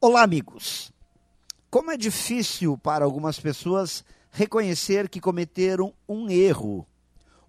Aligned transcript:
Olá, 0.00 0.22
amigos. 0.22 0.92
Como 1.68 1.90
é 1.90 1.96
difícil 1.96 2.78
para 2.78 3.04
algumas 3.04 3.40
pessoas 3.40 4.04
reconhecer 4.30 5.08
que 5.08 5.20
cometeram 5.20 5.92
um 6.08 6.30
erro 6.30 6.86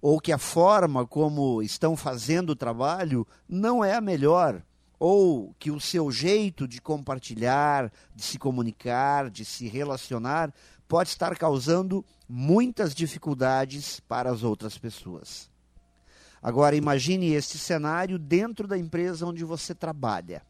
ou 0.01 0.19
que 0.19 0.31
a 0.31 0.37
forma 0.39 1.05
como 1.05 1.61
estão 1.61 1.95
fazendo 1.95 2.49
o 2.49 2.55
trabalho 2.55 3.27
não 3.47 3.85
é 3.85 3.93
a 3.93 4.01
melhor, 4.01 4.63
ou 4.97 5.53
que 5.59 5.69
o 5.69 5.79
seu 5.79 6.11
jeito 6.11 6.67
de 6.67 6.81
compartilhar, 6.81 7.93
de 8.15 8.23
se 8.23 8.39
comunicar, 8.39 9.29
de 9.29 9.45
se 9.45 9.67
relacionar 9.67 10.51
pode 10.87 11.09
estar 11.09 11.37
causando 11.37 12.03
muitas 12.27 12.95
dificuldades 12.95 13.99
para 13.99 14.31
as 14.31 14.41
outras 14.41 14.75
pessoas. 14.75 15.51
Agora 16.41 16.75
imagine 16.75 17.31
este 17.31 17.59
cenário 17.59 18.17
dentro 18.17 18.67
da 18.67 18.75
empresa 18.75 19.23
onde 19.23 19.43
você 19.43 19.75
trabalha 19.75 20.41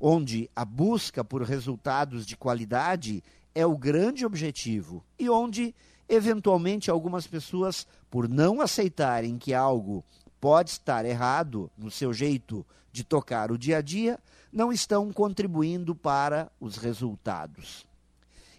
onde 0.00 0.50
a 0.54 0.64
busca 0.64 1.24
por 1.24 1.42
resultados 1.42 2.26
de 2.26 2.36
qualidade 2.36 3.22
é 3.54 3.64
o 3.64 3.76
grande 3.76 4.26
objetivo 4.26 5.04
e 5.18 5.30
onde, 5.30 5.74
eventualmente, 6.08 6.90
algumas 6.90 7.26
pessoas, 7.26 7.86
por 8.10 8.28
não 8.28 8.60
aceitarem 8.60 9.38
que 9.38 9.54
algo 9.54 10.04
pode 10.40 10.70
estar 10.70 11.04
errado 11.04 11.70
no 11.76 11.90
seu 11.90 12.12
jeito 12.12 12.64
de 12.92 13.02
tocar 13.02 13.50
o 13.50 13.58
dia 13.58 13.78
a 13.78 13.80
dia, 13.80 14.18
não 14.52 14.72
estão 14.72 15.12
contribuindo 15.12 15.94
para 15.94 16.50
os 16.60 16.76
resultados. 16.76 17.86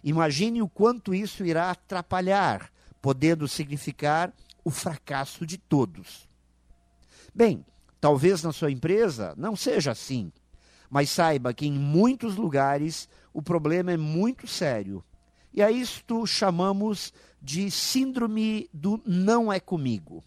Imagine 0.02 0.62
o 0.62 0.68
quanto 0.68 1.14
isso 1.14 1.44
irá 1.44 1.70
atrapalhar, 1.70 2.70
podendo 3.00 3.48
significar 3.48 4.32
o 4.64 4.70
fracasso 4.70 5.46
de 5.46 5.58
todos. 5.58 6.28
Bem, 7.34 7.64
talvez 8.00 8.42
na 8.42 8.52
sua 8.52 8.70
empresa 8.70 9.34
não 9.36 9.56
seja 9.56 9.92
assim. 9.92 10.32
Mas 10.90 11.10
saiba 11.10 11.52
que 11.52 11.66
em 11.66 11.72
muitos 11.72 12.36
lugares 12.36 13.08
o 13.32 13.42
problema 13.42 13.92
é 13.92 13.96
muito 13.96 14.46
sério. 14.46 15.04
E 15.52 15.62
a 15.62 15.70
isto 15.70 16.26
chamamos 16.26 17.12
de 17.40 17.70
síndrome 17.70 18.68
do 18.72 19.00
não 19.06 19.52
é 19.52 19.60
comigo. 19.60 20.24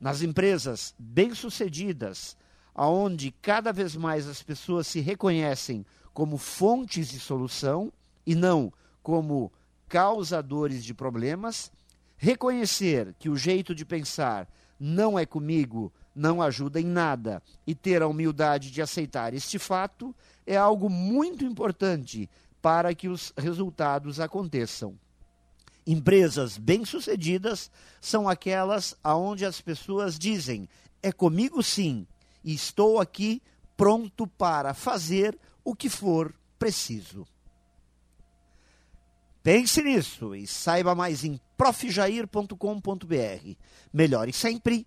Nas 0.00 0.22
empresas 0.22 0.94
bem-sucedidas, 0.98 2.36
aonde 2.74 3.30
cada 3.30 3.72
vez 3.72 3.94
mais 3.94 4.26
as 4.26 4.42
pessoas 4.42 4.86
se 4.86 5.00
reconhecem 5.00 5.86
como 6.12 6.36
fontes 6.36 7.08
de 7.08 7.20
solução 7.20 7.92
e 8.26 8.34
não 8.34 8.72
como 9.02 9.52
causadores 9.88 10.84
de 10.84 10.94
problemas, 10.94 11.70
reconhecer 12.16 13.14
que 13.18 13.28
o 13.28 13.36
jeito 13.36 13.74
de 13.74 13.84
pensar 13.84 14.48
não 14.80 15.18
é 15.18 15.26
comigo, 15.26 15.92
não 16.14 16.40
ajuda 16.40 16.80
em 16.80 16.86
nada 16.86 17.42
e 17.66 17.74
ter 17.74 18.02
a 18.02 18.06
humildade 18.06 18.70
de 18.70 18.80
aceitar 18.80 19.34
este 19.34 19.58
fato 19.58 20.14
é 20.46 20.56
algo 20.56 20.88
muito 20.88 21.44
importante 21.44 22.30
para 22.62 22.94
que 22.94 23.08
os 23.08 23.32
resultados 23.36 24.20
aconteçam. 24.20 24.96
Empresas 25.86 26.56
bem-sucedidas 26.56 27.70
são 28.00 28.28
aquelas 28.28 28.96
aonde 29.02 29.44
as 29.44 29.60
pessoas 29.60 30.18
dizem: 30.18 30.68
"É 31.02 31.12
comigo 31.12 31.62
sim, 31.62 32.06
e 32.42 32.54
estou 32.54 33.00
aqui 33.00 33.42
pronto 33.76 34.26
para 34.26 34.72
fazer 34.72 35.38
o 35.62 35.74
que 35.74 35.90
for 35.90 36.34
preciso". 36.58 37.26
Pense 39.42 39.82
nisso 39.82 40.34
e 40.34 40.46
saiba 40.46 40.94
mais 40.94 41.22
em 41.22 41.38
profjair.com.br. 41.54 43.56
Melhore 43.92 44.32
sempre 44.32 44.86